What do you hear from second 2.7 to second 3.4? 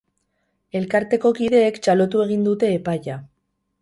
epaia.